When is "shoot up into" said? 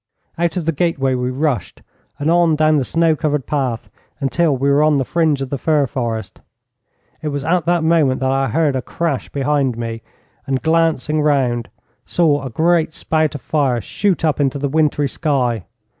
13.79-14.57